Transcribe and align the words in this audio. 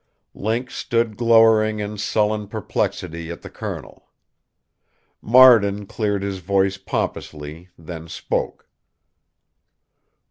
Link 0.33 0.71
stood 0.71 1.15
glowering 1.15 1.79
in 1.79 1.95
sullen 1.95 2.47
perplexity 2.47 3.29
at 3.29 3.43
the 3.43 3.51
Colonel. 3.51 4.09
Marden 5.21 5.85
cleared 5.85 6.23
his 6.23 6.39
voice 6.39 6.79
pompously, 6.79 7.69
then 7.77 8.07
spoke. 8.07 8.67